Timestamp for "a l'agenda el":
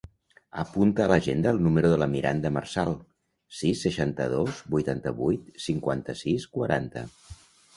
1.03-1.59